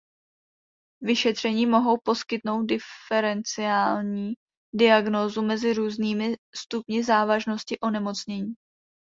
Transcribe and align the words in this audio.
Vyšetření 1.01 1.65
mohou 1.65 1.97
poskytnout 2.03 2.65
diferenciální 2.65 4.33
diagnózu 4.75 5.41
mezi 5.41 5.73
různými 5.73 6.35
stupni 6.55 7.03
závažnosti 7.03 7.79
onemocnění. 7.79 8.53